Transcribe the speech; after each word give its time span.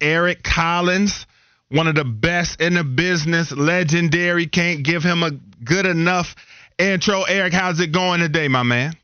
Eric 0.00 0.42
Collins, 0.42 1.26
one 1.68 1.86
of 1.86 1.94
the 1.94 2.04
best 2.04 2.60
in 2.60 2.74
the 2.74 2.84
business, 2.84 3.52
legendary. 3.52 4.46
Can't 4.46 4.82
give 4.82 5.02
him 5.02 5.22
a 5.22 5.32
good 5.64 5.86
enough 5.86 6.34
intro. 6.78 7.22
Eric, 7.22 7.52
how's 7.52 7.80
it 7.80 7.92
going 7.92 8.20
today, 8.20 8.48
my 8.48 8.62
man? 8.62 8.94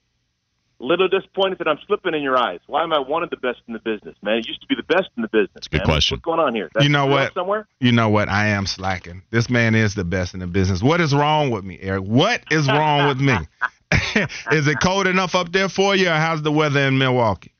little 0.84 1.08
disappointed 1.08 1.58
that 1.58 1.68
I'm 1.68 1.78
slipping 1.86 2.14
in 2.14 2.22
your 2.22 2.36
eyes. 2.36 2.60
Why 2.66 2.82
am 2.82 2.92
I 2.92 2.98
one 2.98 3.22
of 3.22 3.30
the 3.30 3.36
best 3.36 3.60
in 3.66 3.74
the 3.74 3.80
business, 3.80 4.16
man? 4.22 4.38
It 4.38 4.46
used 4.46 4.60
to 4.60 4.66
be 4.66 4.74
the 4.74 4.82
best 4.82 5.08
in 5.16 5.22
the 5.22 5.28
business. 5.28 5.50
That's 5.54 5.66
a 5.66 5.70
good 5.70 5.78
man. 5.78 5.86
question. 5.86 6.16
What's 6.16 6.24
going 6.24 6.40
on 6.40 6.54
here? 6.54 6.70
That's 6.74 6.84
you 6.84 6.90
know 6.90 7.06
what? 7.06 7.32
Somewhere? 7.34 7.66
You 7.80 7.92
know 7.92 8.10
what? 8.10 8.28
I 8.28 8.48
am 8.48 8.66
slacking. 8.66 9.22
This 9.30 9.48
man 9.48 9.74
is 9.74 9.94
the 9.94 10.04
best 10.04 10.34
in 10.34 10.40
the 10.40 10.46
business. 10.46 10.82
What 10.82 11.00
is 11.00 11.14
wrong 11.14 11.50
with 11.50 11.64
me, 11.64 11.78
Eric? 11.80 12.04
What 12.04 12.42
is 12.50 12.68
wrong 12.68 13.08
with 13.08 13.18
me? 13.18 13.34
is 14.50 14.66
it 14.66 14.78
cold 14.82 15.06
enough 15.06 15.34
up 15.34 15.52
there 15.52 15.68
for 15.68 15.94
you, 15.94 16.08
or 16.08 16.14
how's 16.14 16.42
the 16.42 16.50
weather 16.50 16.80
in 16.80 16.98
Milwaukee? 16.98 17.53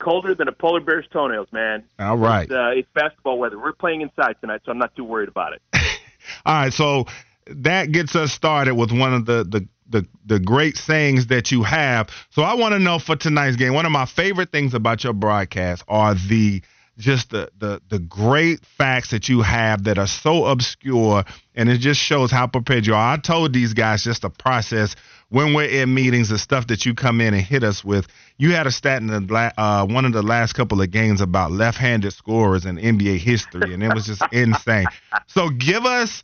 Colder 0.00 0.34
than 0.34 0.48
a 0.48 0.52
polar 0.52 0.80
bear's 0.80 1.06
toenails, 1.12 1.48
man. 1.52 1.84
All 1.98 2.16
right. 2.16 2.44
It's, 2.44 2.52
uh, 2.52 2.70
it's 2.74 2.88
basketball 2.94 3.38
weather. 3.38 3.58
We're 3.58 3.72
playing 3.72 4.00
inside 4.00 4.36
tonight, 4.40 4.62
so 4.64 4.72
I'm 4.72 4.78
not 4.78 4.96
too 4.96 5.04
worried 5.04 5.28
about 5.28 5.52
it. 5.52 5.62
All 6.46 6.54
right, 6.54 6.72
so 6.72 7.04
that 7.46 7.92
gets 7.92 8.16
us 8.16 8.32
started 8.32 8.74
with 8.74 8.92
one 8.92 9.14
of 9.14 9.26
the 9.26 9.44
the 9.44 9.68
the, 9.90 10.06
the 10.24 10.38
great 10.38 10.76
sayings 10.76 11.26
that 11.26 11.50
you 11.50 11.64
have. 11.64 12.10
So 12.30 12.42
I 12.42 12.54
want 12.54 12.74
to 12.74 12.78
know 12.78 13.00
for 13.00 13.16
tonight's 13.16 13.56
game, 13.56 13.74
one 13.74 13.86
of 13.86 13.92
my 13.92 14.06
favorite 14.06 14.52
things 14.52 14.72
about 14.72 15.02
your 15.02 15.12
broadcast 15.12 15.82
are 15.88 16.14
the 16.14 16.62
just 16.96 17.30
the, 17.30 17.50
the 17.58 17.80
the 17.88 17.98
great 17.98 18.64
facts 18.64 19.10
that 19.10 19.28
you 19.28 19.40
have 19.42 19.84
that 19.84 19.98
are 19.98 20.06
so 20.06 20.44
obscure 20.44 21.24
and 21.54 21.68
it 21.68 21.78
just 21.78 22.00
shows 22.00 22.30
how 22.30 22.46
prepared 22.46 22.86
you 22.86 22.94
are. 22.94 23.14
I 23.14 23.16
told 23.16 23.52
these 23.52 23.74
guys 23.74 24.04
just 24.04 24.22
the 24.22 24.30
process 24.30 24.94
when 25.30 25.54
we're 25.54 25.68
in 25.68 25.94
meetings, 25.94 26.28
the 26.28 26.38
stuff 26.38 26.66
that 26.66 26.84
you 26.84 26.94
come 26.94 27.20
in 27.20 27.34
and 27.34 27.42
hit 27.42 27.64
us 27.64 27.84
with. 27.84 28.06
You 28.36 28.52
had 28.52 28.66
a 28.66 28.70
stat 28.70 29.00
in 29.00 29.06
the 29.06 29.52
uh, 29.56 29.86
one 29.86 30.04
of 30.04 30.12
the 30.12 30.22
last 30.22 30.52
couple 30.52 30.82
of 30.82 30.90
games 30.90 31.20
about 31.20 31.52
left-handed 31.52 32.12
scorers 32.12 32.66
in 32.66 32.76
NBA 32.76 33.18
history, 33.18 33.72
and 33.72 33.82
it 33.82 33.94
was 33.94 34.06
just 34.06 34.22
insane. 34.32 34.86
So 35.28 35.48
give 35.48 35.86
us 35.86 36.22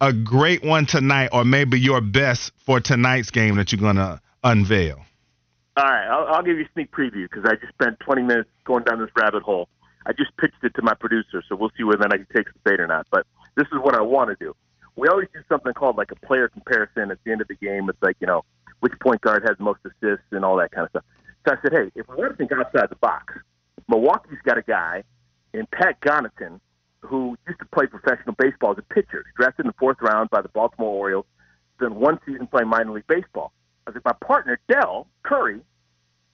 a 0.00 0.12
great 0.12 0.64
one 0.64 0.86
tonight, 0.86 1.28
or 1.32 1.44
maybe 1.44 1.78
your 1.78 2.00
best 2.00 2.52
for 2.64 2.80
tonight's 2.80 3.30
game 3.30 3.56
that 3.56 3.72
you're 3.72 3.80
gonna 3.80 4.20
unveil. 4.42 5.00
All 5.76 5.84
right, 5.84 6.06
I'll, 6.08 6.34
I'll 6.34 6.42
give 6.42 6.58
you 6.58 6.64
a 6.64 6.72
sneak 6.72 6.90
preview 6.90 7.28
because 7.30 7.44
I 7.44 7.54
just 7.54 7.72
spent 7.74 8.00
20 8.00 8.22
minutes 8.22 8.48
going 8.64 8.84
down 8.84 8.98
this 8.98 9.10
rabbit 9.16 9.42
hole. 9.42 9.68
I 10.06 10.12
just 10.12 10.34
pitched 10.38 10.62
it 10.62 10.74
to 10.74 10.82
my 10.82 10.94
producer, 10.94 11.42
so 11.48 11.56
we'll 11.56 11.70
see 11.76 11.84
whether 11.84 12.06
I 12.06 12.16
can 12.16 12.26
take 12.34 12.46
the 12.46 12.58
bait 12.64 12.80
or 12.80 12.86
not. 12.86 13.06
But 13.10 13.26
this 13.56 13.66
is 13.66 13.78
what 13.82 13.94
I 13.94 14.00
want 14.00 14.30
to 14.30 14.36
do. 14.42 14.54
We 15.00 15.08
always 15.08 15.28
do 15.32 15.40
something 15.48 15.72
called 15.72 15.96
like 15.96 16.12
a 16.12 16.26
player 16.26 16.48
comparison 16.48 17.10
at 17.10 17.18
the 17.24 17.32
end 17.32 17.40
of 17.40 17.48
the 17.48 17.54
game. 17.54 17.88
It's 17.88 18.02
like 18.02 18.16
you 18.20 18.26
know 18.26 18.44
which 18.80 18.92
point 19.00 19.22
guard 19.22 19.42
has 19.48 19.56
most 19.58 19.80
assists 19.84 20.26
and 20.30 20.44
all 20.44 20.56
that 20.58 20.72
kind 20.72 20.84
of 20.84 20.90
stuff. 20.90 21.04
So 21.48 21.54
I 21.54 21.56
said, 21.62 21.72
hey, 21.72 21.90
if 21.94 22.06
we 22.06 22.16
want 22.16 22.32
to 22.32 22.36
think 22.36 22.52
outside 22.52 22.90
the 22.90 22.96
box, 22.96 23.32
Milwaukee's 23.88 24.38
got 24.44 24.58
a 24.58 24.62
guy 24.62 25.04
in 25.54 25.66
Pat 25.72 26.00
Connaughton 26.02 26.60
who 27.00 27.34
used 27.48 27.58
to 27.60 27.66
play 27.66 27.86
professional 27.86 28.34
baseball 28.38 28.72
as 28.72 28.78
a 28.78 28.94
pitcher. 28.94 29.24
He 29.24 29.42
drafted 29.42 29.64
in 29.64 29.68
the 29.68 29.74
fourth 29.78 29.96
round 30.02 30.28
by 30.28 30.42
the 30.42 30.50
Baltimore 30.50 30.90
Orioles. 30.90 31.24
Spent 31.78 31.94
one 31.94 32.18
season 32.26 32.46
playing 32.46 32.68
minor 32.68 32.92
league 32.92 33.06
baseball. 33.06 33.52
I 33.86 33.92
said, 33.94 34.02
my 34.04 34.12
partner 34.22 34.60
Dell 34.68 35.06
Curry 35.22 35.60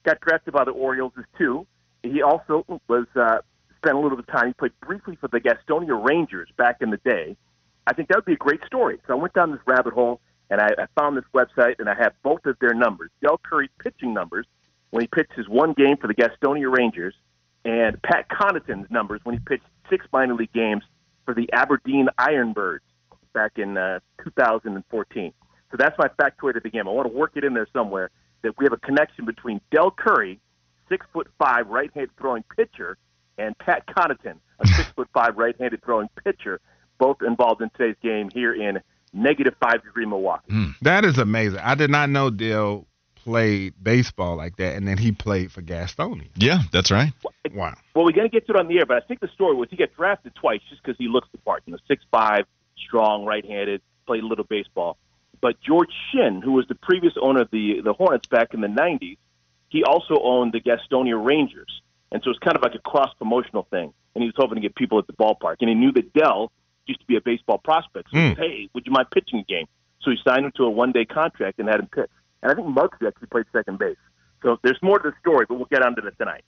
got 0.05 0.19
drafted 0.19 0.53
by 0.53 0.65
the 0.65 0.71
Orioles 0.71 1.13
as 1.17 1.23
two. 1.37 1.65
He 2.03 2.21
also 2.21 2.65
was 2.89 3.05
uh, 3.15 3.37
spent 3.77 3.95
a 3.95 3.99
little 3.99 4.17
bit 4.17 4.27
of 4.27 4.33
time. 4.33 4.47
He 4.47 4.53
played 4.53 4.73
briefly 4.81 5.15
for 5.15 5.29
the 5.29 5.39
Gastonia 5.39 5.97
Rangers 6.05 6.49
back 6.57 6.81
in 6.81 6.89
the 6.89 6.97
day. 6.97 7.37
I 7.87 7.93
think 7.93 8.09
that 8.09 8.17
would 8.17 8.25
be 8.25 8.33
a 8.33 8.37
great 8.37 8.59
story. 8.65 8.99
So 9.07 9.13
I 9.13 9.15
went 9.15 9.33
down 9.33 9.51
this 9.51 9.61
rabbit 9.65 9.93
hole 9.93 10.19
and 10.49 10.59
I, 10.59 10.67
I 10.77 10.85
found 10.99 11.15
this 11.15 11.23
website 11.33 11.79
and 11.79 11.89
I 11.89 11.95
have 11.95 12.13
both 12.21 12.45
of 12.45 12.57
their 12.59 12.73
numbers. 12.73 13.09
Dell 13.21 13.39
Curry's 13.43 13.69
pitching 13.81 14.13
numbers 14.13 14.45
when 14.91 15.01
he 15.01 15.07
pitched 15.07 15.33
his 15.33 15.47
one 15.47 15.73
game 15.73 15.97
for 15.97 16.07
the 16.07 16.13
Gastonia 16.13 16.75
Rangers, 16.75 17.13
and 17.65 18.01
Pat 18.01 18.27
Connaughton's 18.29 18.89
numbers 18.89 19.21
when 19.23 19.35
he 19.35 19.39
pitched 19.39 19.65
six 19.89 20.05
minor 20.13 20.35
league 20.35 20.53
games 20.53 20.83
for 21.25 21.33
the 21.33 21.49
Aberdeen 21.51 22.07
Ironbirds 22.19 22.79
back 23.33 23.53
in 23.57 23.77
uh, 23.77 23.99
2014. 24.23 25.33
So 25.71 25.77
that's 25.77 25.97
my 25.97 26.07
factoid 26.07 26.55
of 26.55 26.63
the 26.63 26.69
game. 26.69 26.87
I 26.87 26.91
want 26.91 27.09
to 27.11 27.13
work 27.13 27.33
it 27.35 27.43
in 27.43 27.53
there 27.53 27.67
somewhere 27.73 28.09
that 28.43 28.57
we 28.57 28.65
have 28.65 28.73
a 28.73 28.77
connection 28.77 29.25
between 29.25 29.59
Dell 29.71 29.91
Curry, 29.91 30.39
six 30.87 31.05
foot 31.11 31.27
five 31.37 31.67
right-handed 31.67 32.11
throwing 32.17 32.43
pitcher, 32.55 32.97
and 33.37 33.57
Pat 33.57 33.85
Connaughton, 33.87 34.37
a 34.59 34.67
six 34.67 34.89
foot 34.95 35.09
five 35.13 35.37
right-handed 35.37 35.83
throwing 35.83 36.07
pitcher, 36.23 36.61
both 36.97 37.21
involved 37.21 37.61
in 37.61 37.69
today's 37.71 37.95
game 38.01 38.29
here 38.33 38.53
in 38.53 38.81
negative 39.13 39.55
five 39.59 39.83
degree 39.83 40.05
Milwaukee. 40.05 40.51
Mm. 40.51 40.75
That 40.81 41.05
is 41.05 41.17
amazing. 41.17 41.59
I 41.59 41.75
did 41.75 41.89
not 41.89 42.09
know 42.09 42.29
Dell 42.29 42.87
played 43.15 43.73
baseball 43.81 44.37
like 44.37 44.55
that, 44.55 44.75
and 44.75 44.87
then 44.87 44.97
he 44.97 45.11
played 45.11 45.51
for 45.51 45.61
Gastonia. 45.61 46.29
Yeah, 46.35 46.61
that's 46.71 46.91
right. 46.91 47.11
Wow. 47.53 47.75
Well, 47.93 48.05
we're 48.05 48.11
going 48.11 48.29
to 48.29 48.33
get 48.33 48.45
to 48.47 48.53
it 48.53 48.59
on 48.59 48.67
the 48.67 48.77
air, 48.77 48.85
but 48.85 48.95
I 48.97 49.05
think 49.05 49.19
the 49.19 49.27
story 49.27 49.53
was 49.53 49.69
he 49.69 49.75
got 49.75 49.93
drafted 49.95 50.33
twice 50.35 50.61
just 50.69 50.81
because 50.81 50.97
he 50.97 51.09
looks 51.09 51.27
the 51.33 51.37
part. 51.39 51.63
You 51.65 51.73
know, 51.73 51.79
six 51.87 52.03
five, 52.09 52.45
strong, 52.77 53.25
right-handed, 53.25 53.81
played 54.05 54.23
a 54.23 54.27
little 54.27 54.45
baseball. 54.45 54.97
But 55.41 55.59
George 55.61 55.91
Shinn, 56.11 56.41
who 56.41 56.53
was 56.53 56.67
the 56.67 56.75
previous 56.75 57.13
owner 57.21 57.41
of 57.41 57.51
the 57.51 57.81
the 57.83 57.93
Hornets 57.93 58.27
back 58.27 58.53
in 58.53 58.61
the 58.61 58.67
'90s, 58.67 59.17
he 59.67 59.83
also 59.83 60.19
owned 60.23 60.53
the 60.53 60.61
Gastonia 60.61 61.21
Rangers, 61.21 61.81
and 62.11 62.23
so 62.23 62.29
it's 62.29 62.39
kind 62.39 62.55
of 62.55 62.63
like 62.63 62.75
a 62.75 62.79
cross 62.79 63.13
promotional 63.17 63.67
thing. 63.69 63.93
And 64.15 64.23
he 64.23 64.27
was 64.27 64.35
hoping 64.37 64.55
to 64.55 64.61
get 64.61 64.73
people 64.73 64.97
at 64.99 65.05
the 65.05 65.13
ballpark, 65.13 65.57
and 65.59 65.69
he 65.69 65.75
knew 65.75 65.91
that 65.91 66.13
Dell 66.13 66.51
used 66.87 67.01
to 67.01 67.05
be 67.05 67.15
a 67.15 67.21
baseball 67.21 67.57
prospect. 67.57 68.09
So 68.11 68.17
mm. 68.17 68.35
said, 68.35 68.37
hey, 68.37 68.69
would 68.73 68.85
you 68.85 68.91
mind 68.91 69.07
pitching 69.13 69.39
a 69.39 69.43
game? 69.43 69.67
So 70.01 70.11
he 70.11 70.17
signed 70.25 70.45
him 70.45 70.51
to 70.57 70.63
a 70.63 70.69
one 70.69 70.91
day 70.91 71.05
contract 71.05 71.59
and 71.59 71.67
had 71.67 71.79
him 71.79 71.87
pitch. 71.87 72.09
And 72.41 72.51
I 72.51 72.55
think 72.55 72.67
Muggsy 72.67 73.07
actually 73.07 73.27
played 73.27 73.45
second 73.51 73.79
base. 73.79 73.97
So 74.43 74.57
there's 74.63 74.79
more 74.81 74.99
to 74.99 75.09
the 75.09 75.15
story, 75.19 75.45
but 75.47 75.55
we'll 75.55 75.65
get 75.65 75.83
onto 75.83 76.01
that 76.01 76.17
tonight. 76.17 76.43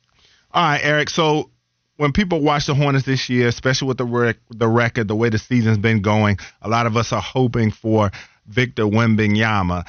All 0.51 0.63
right, 0.63 0.79
Eric. 0.83 1.09
So 1.09 1.49
when 1.97 2.13
people 2.13 2.41
watch 2.41 2.67
the 2.67 2.75
Hornets 2.75 3.05
this 3.05 3.29
year, 3.29 3.47
especially 3.47 3.87
with 3.87 3.97
the 3.97 4.05
rec- 4.05 4.37
the 4.49 4.67
record, 4.67 5.07
the 5.07 5.15
way 5.15 5.29
the 5.29 5.37
season's 5.37 5.77
been 5.77 6.01
going, 6.01 6.37
a 6.61 6.69
lot 6.69 6.85
of 6.85 6.95
us 6.95 7.11
are 7.11 7.21
hoping 7.21 7.71
for 7.71 8.11
Victor 8.47 8.83
Wembanyama. 8.83 9.85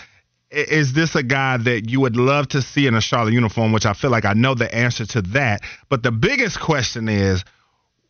Is 0.51 0.93
this 0.93 1.15
a 1.15 1.23
guy 1.23 1.59
that 1.59 1.89
you 1.89 2.01
would 2.01 2.17
love 2.17 2.49
to 2.49 2.63
see 2.63 2.89
in 2.89 2.95
a 2.95 3.01
Charlotte 3.01 3.35
uniform? 3.35 3.73
Which 3.73 3.87
I 3.87 3.93
feel 3.93 4.11
like 4.11 4.25
I 4.25 4.33
know 4.33 4.55
the 4.55 4.75
answer 4.75 5.07
to 5.07 5.23
that. 5.23 5.63
But 5.89 6.03
the 6.03 6.11
biggest 6.11 6.59
question 6.59 7.09
is, 7.09 7.45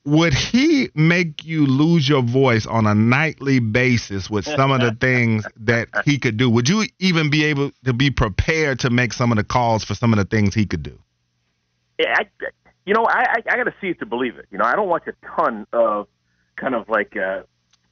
would 0.04 0.32
he 0.32 0.90
make 0.94 1.44
you 1.44 1.66
lose 1.66 2.08
your 2.08 2.22
voice 2.22 2.66
on 2.66 2.86
a 2.86 2.94
nightly 2.94 3.58
basis 3.58 4.30
with 4.30 4.44
some 4.44 4.70
of 4.70 4.80
the 4.80 4.92
things 5.00 5.44
that 5.56 5.88
he 6.04 6.18
could 6.18 6.36
do? 6.36 6.48
Would 6.48 6.68
you 6.68 6.86
even 6.98 7.30
be 7.30 7.44
able 7.44 7.70
to 7.84 7.92
be 7.92 8.10
prepared 8.10 8.80
to 8.80 8.90
make 8.90 9.12
some 9.12 9.30
of 9.30 9.36
the 9.36 9.44
calls 9.44 9.84
for 9.84 9.94
some 9.94 10.12
of 10.12 10.18
the 10.18 10.24
things 10.24 10.54
he 10.54 10.66
could 10.66 10.82
do? 10.82 10.98
Yeah, 11.98 12.14
I, 12.18 12.26
you 12.86 12.94
know, 12.94 13.04
I, 13.04 13.20
I, 13.20 13.36
I 13.50 13.56
got 13.56 13.64
to 13.64 13.74
see 13.80 13.88
it 13.88 13.98
to 13.98 14.06
believe 14.06 14.36
it. 14.36 14.46
You 14.50 14.58
know, 14.58 14.64
I 14.64 14.74
don't 14.74 14.88
watch 14.88 15.06
a 15.06 15.12
ton 15.36 15.66
of 15.72 16.08
kind 16.56 16.74
of 16.74 16.88
like 16.88 17.14
uh, 17.16 17.42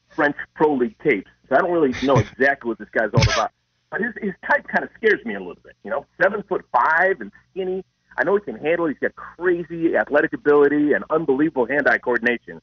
French 0.09 0.37
pro 0.55 0.75
league 0.75 0.97
tapes, 1.05 1.31
so 1.49 1.57
I 1.57 1.59
don't 1.59 1.73
really 1.73 1.95
know 2.03 2.17
exactly 2.19 2.69
what 2.69 2.79
this 2.79 2.89
guy's 2.91 3.11
all 3.13 3.23
about. 3.35 3.53
But 3.91 4.01
his 4.01 4.15
his 4.21 4.33
type 4.47 4.67
kind 4.69 4.85
of 4.85 4.91
scares 4.97 5.25
me 5.25 5.35
a 5.35 5.39
little 5.39 5.63
bit. 5.63 5.75
You 5.85 5.91
know, 5.91 6.07
seven 6.23 6.43
foot 6.49 6.65
five 6.73 7.21
and 7.21 7.33
skinny 7.51 7.85
I 8.17 8.25
know 8.25 8.37
he 8.37 8.43
can 8.43 8.59
handle 8.59 8.87
it. 8.87 8.91
He's 8.91 8.99
got 8.99 9.15
crazy 9.15 9.97
athletic 9.97 10.33
ability 10.33 10.93
and 10.93 11.05
unbelievable 11.11 11.67
hand-eye 11.67 11.99
coordination. 11.99 12.61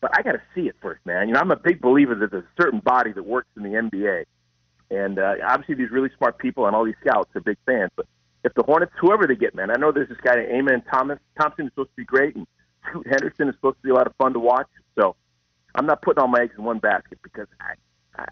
But 0.00 0.12
I 0.16 0.22
got 0.22 0.32
to 0.32 0.42
see 0.54 0.68
it 0.68 0.76
first, 0.80 1.04
man. 1.04 1.28
You 1.28 1.34
know, 1.34 1.40
I'm 1.40 1.50
a 1.50 1.56
big 1.56 1.80
believer 1.80 2.14
that 2.14 2.30
there's 2.30 2.44
a 2.44 2.62
certain 2.62 2.80
body 2.80 3.12
that 3.12 3.24
works 3.24 3.48
in 3.56 3.64
the 3.64 3.70
NBA, 3.70 4.24
and 4.90 5.18
uh, 5.18 5.34
obviously 5.46 5.74
these 5.74 5.90
really 5.90 6.10
smart 6.16 6.38
people 6.38 6.66
and 6.66 6.74
all 6.74 6.84
these 6.84 6.94
scouts 7.00 7.30
are 7.34 7.40
big 7.40 7.58
fans. 7.66 7.90
But 7.96 8.06
if 8.44 8.54
the 8.54 8.62
Hornets, 8.62 8.92
whoever 9.00 9.26
they 9.26 9.34
get, 9.34 9.54
man, 9.54 9.70
I 9.70 9.74
know 9.74 9.92
there's 9.92 10.08
this 10.08 10.18
guy 10.22 10.36
Amen 10.36 10.82
Thomas 10.92 11.18
Thompson 11.38 11.66
is 11.66 11.72
supposed 11.72 11.90
to 11.90 11.96
be 11.96 12.04
great, 12.04 12.36
and 12.36 12.46
Scoot 12.88 13.06
Henderson 13.06 13.48
is 13.48 13.54
supposed 13.56 13.76
to 13.76 13.82
be 13.82 13.90
a 13.90 13.94
lot 13.94 14.06
of 14.06 14.14
fun 14.16 14.32
to 14.32 14.38
watch. 14.38 14.68
So 14.98 15.16
I'm 15.74 15.86
not 15.86 16.02
putting 16.02 16.20
all 16.20 16.28
my 16.28 16.42
eggs 16.42 16.54
in 16.56 16.64
one 16.64 16.78
basket 16.78 17.18
because 17.22 17.48
I, 17.60 18.22
I 18.22 18.26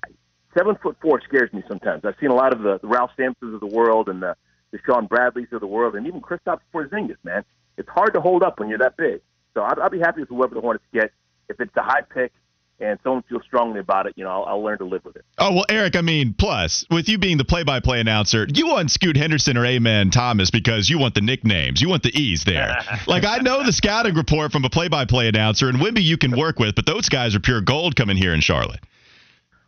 seven 0.57 0.77
foot 0.83 0.97
four 1.03 1.21
scares 1.23 1.53
me 1.53 1.63
sometimes. 1.69 2.05
I've 2.05 2.15
seen 2.21 2.31
a 2.31 2.35
lot 2.35 2.53
of 2.53 2.63
the, 2.63 2.79
the 2.81 2.89
Ralph 2.89 3.11
Sampsons 3.19 3.55
of 3.55 3.61
the 3.61 3.67
world 3.67 4.09
and 4.09 4.23
the 4.23 4.37
the 4.73 4.79
Shawn 4.85 5.07
Bradleys 5.07 5.49
of 5.53 5.61
the 5.61 5.67
world, 5.67 5.95
and 5.95 6.07
even 6.07 6.21
Kristaps 6.21 6.61
Porzingis, 6.75 7.17
man. 7.25 7.45
It's 7.77 7.89
hard 7.89 8.15
to 8.15 8.21
hold 8.21 8.43
up 8.43 8.59
when 8.59 8.69
you're 8.69 8.79
that 8.79 8.97
big. 8.97 9.21
So 9.55 9.63
I'll, 9.63 9.83
I'll 9.83 9.91
be 9.91 10.01
happy 10.01 10.21
with 10.21 10.29
whoever 10.29 10.55
the 10.55 10.61
Hornets 10.61 10.85
get. 10.93 11.13
If 11.49 11.61
it's 11.61 11.77
a 11.77 11.83
high 11.83 12.03
pick 12.03 12.33
and 12.79 12.99
someone 13.03 13.23
feels 13.23 13.43
strongly 13.45 13.81
about 13.81 14.07
it, 14.07 14.15
you 14.17 14.25
know, 14.25 14.31
I'll, 14.31 14.45
I'll, 14.45 14.63
learn 14.63 14.79
to 14.79 14.85
live 14.85 15.05
with 15.05 15.17
it. 15.17 15.25
Oh 15.39 15.55
well, 15.55 15.65
Eric. 15.69 15.97
I 15.97 16.03
mean, 16.03 16.35
plus 16.37 16.85
with 16.91 17.09
you 17.09 17.19
being 17.19 17.39
the 17.39 17.45
play-by-play 17.45 18.01
announcer, 18.01 18.47
you 18.53 18.67
want 18.67 18.91
Scoot 18.91 19.17
Henderson 19.17 19.57
or 19.57 19.65
Amen 19.65 20.11
Thomas 20.11 20.51
because 20.51 20.91
you 20.91 20.99
want 20.99 21.15
the 21.15 21.21
nicknames, 21.21 21.81
you 21.81 21.89
want 21.89 22.03
the 22.03 22.15
ease 22.19 22.45
there. 22.45 22.77
like 23.07 23.25
I 23.25 23.39
know 23.39 23.65
the 23.65 23.73
scouting 23.73 24.15
report 24.15 24.53
from 24.53 24.65
a 24.65 24.71
play-by-play 24.71 25.29
announcer, 25.29 25.69
and 25.69 25.79
Wemby 25.79 26.03
you 26.03 26.19
can 26.19 26.37
work 26.37 26.59
with, 26.59 26.75
but 26.75 26.85
those 26.85 27.09
guys 27.09 27.35
are 27.35 27.41
pure 27.41 27.61
gold 27.61 27.97
coming 27.97 28.17
here 28.17 28.35
in 28.35 28.41
Charlotte. 28.41 28.81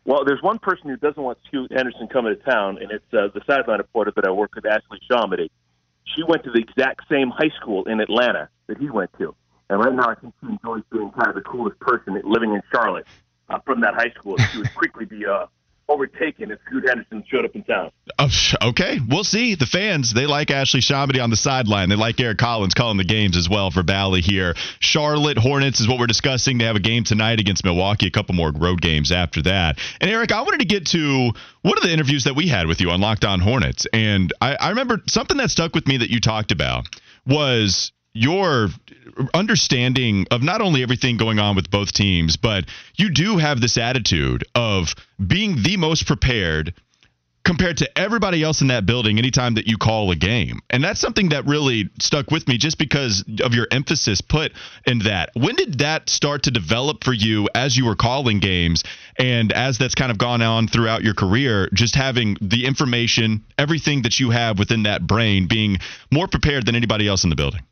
Well, 0.09 0.25
there's 0.25 0.43
one 0.43 0.59
person 0.59 0.89
who 0.89 0.97
doesn't 0.97 1.23
want 1.23 1.37
Scoot 1.49 1.71
Henderson 1.71 2.09
coming 2.09 2.35
to 2.35 2.43
town, 2.43 2.79
and 2.81 2.91
it's 2.91 3.05
uh, 3.13 3.29
the 3.35 3.43
sideline 3.47 3.77
reporter 3.77 4.11
that 4.17 4.25
I 4.27 4.31
work 4.31 4.55
with, 4.55 4.65
Ashley 4.65 4.99
ShahAhmadi. 5.11 5.51
She 6.17 6.23
went 6.23 6.45
to 6.45 6.51
the 6.51 6.61
exact 6.61 7.03
same 7.11 7.29
high 7.29 7.51
school 7.61 7.85
in 7.85 8.01
Atlanta 8.01 8.49
that 8.69 8.79
he 8.79 8.89
went 8.89 9.11
to. 9.19 9.35
And 9.69 9.79
right 9.79 9.93
now, 9.93 10.09
I 10.09 10.15
think 10.15 10.33
she 10.41 10.49
enjoys 10.49 10.83
being 10.91 11.11
kind 11.11 11.29
of 11.29 11.35
the 11.35 11.43
coolest 11.43 11.79
person 11.81 12.19
living 12.25 12.55
in 12.55 12.63
Charlotte 12.73 13.07
uh, 13.51 13.59
from 13.67 13.83
that 13.83 13.97
high 13.97 14.11
school. 14.19 14.39
She 14.51 14.57
would 14.57 14.75
quickly 14.75 15.05
be 15.05 15.27
uh, 15.27 15.45
overtaken 15.89 16.51
if 16.51 16.59
Scoot 16.67 16.87
Henderson 16.87 17.25
showed 17.29 17.45
up 17.45 17.55
in 17.55 17.65
town. 17.65 17.91
Oh, 18.19 18.29
okay, 18.71 18.99
we'll 19.09 19.25
see. 19.25 19.55
The 19.55 19.67
fans 19.67 20.13
they 20.13 20.27
like 20.27 20.51
Ashley 20.51 20.81
ShahAhmadi 20.81 21.23
on 21.23 21.31
the 21.31 21.37
sideline. 21.37 21.89
They 21.89 21.97
like 21.97 22.21
Eric 22.21 22.39
Collins 22.39 22.75
calling 22.75 22.99
the 22.99 23.05
games 23.05 23.37
as 23.37 23.49
well 23.49 23.71
for 23.71 23.83
Bally 23.83 24.21
here. 24.21 24.55
Charlotte 24.81 25.39
Hornets 25.39 25.81
is 25.81 25.89
what 25.89 25.99
we're 25.99 26.07
discussing. 26.07 26.59
They 26.59 26.65
have 26.65 26.77
a 26.77 26.81
game 26.81 27.05
tonight 27.05 27.41
against 27.41 27.65
Milwaukee. 27.65 28.07
A 28.07 28.11
couple 28.11 28.35
more 28.35 28.53
road 28.53 28.81
games 28.81 29.13
after 29.13 29.43
that. 29.43 29.79
And 30.01 30.11
Eric, 30.11 30.33
I 30.33 30.43
wanted 30.43 30.61
to 30.61 30.67
get 30.67 30.87
to 30.89 31.33
one 31.63 31.77
of 31.77 31.83
the 31.83 31.93
interviews 31.93 32.25
that 32.25 32.35
we 32.35 32.49
had 32.49 32.67
with 32.67 32.81
you 32.81 32.91
on 32.91 33.01
Locked 33.01 33.25
On 33.25 33.41
Hornets, 33.41 33.87
and 33.93 34.33
I, 34.41 34.57
I 34.57 34.69
remember 34.71 35.03
something 35.07 35.37
that 35.39 35.51
stuck 35.51 35.75
with 35.75 35.87
me 35.87 35.99
that 35.99 36.11
you 36.11 36.21
talked 36.21 36.53
about 36.53 36.87
was 37.27 37.93
your 38.15 38.69
understanding 39.35 40.27
of 40.31 40.43
not 40.43 40.61
only 40.61 40.83
everything 40.83 41.17
going 41.17 41.39
on 41.39 41.57
with 41.57 41.71
both 41.71 41.93
teams, 41.93 42.37
but 42.37 42.65
you 42.97 43.11
do 43.11 43.39
have 43.39 43.61
this 43.61 43.77
attitude 43.77 44.45
of 44.55 44.95
being 45.25 45.63
the 45.63 45.77
most 45.77 46.07
prepared 46.07 46.75
compared 47.49 47.79
to 47.79 47.99
everybody 47.99 48.43
else 48.43 48.61
in 48.61 48.67
that 48.67 48.85
building 48.85 49.17
anytime 49.17 49.55
that 49.55 49.67
you 49.67 49.79
call 49.79 50.11
a 50.11 50.17
game. 50.17 50.61
And 50.69 50.85
that's 50.85 51.01
something 51.01 51.31
that 51.31 51.47
really 51.47 51.89
stuck 51.99 52.31
with 52.31 52.47
me 52.47 52.59
just 52.59 52.77
because 52.77 53.25
of 53.43 53.55
your 53.55 53.67
emphasis 53.71 54.21
put 54.21 54.53
in 54.87 54.99
that. 55.01 55.31
When 55.33 55.55
did 55.55 55.79
that 55.79 56.11
start 56.11 56.43
to 56.43 56.51
develop 56.51 57.05
for 57.05 57.15
you 57.15 57.49
as 57.55 57.75
you 57.75 57.87
were 57.87 57.97
calling 57.97 58.39
games 58.39 58.85
and 59.19 59.51
as 59.51 59.79
that's 59.79 59.95
kind 59.95 60.11
of 60.11 60.19
gone 60.19 60.43
on 60.43 60.69
throughout 60.69 61.03
your 61.03 61.15
career, 61.15 61.71
just 61.73 61.95
having 61.95 62.37
the 62.43 62.67
information, 62.67 63.45
everything 63.57 64.03
that 64.03 64.21
you 64.21 64.29
have 64.29 64.59
within 64.59 64.83
that 64.83 65.07
brain 65.07 65.47
being 65.49 65.79
more 66.13 66.29
prepared 66.29 66.67
than 66.67 66.75
anybody 66.75 67.09
else 67.09 67.25
in 67.25 67.31
the 67.31 67.37
building? 67.37 67.63